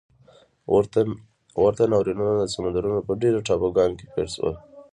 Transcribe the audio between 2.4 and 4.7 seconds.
سمندرونو په ډېرو ټاپوګانو کې پېښ شول.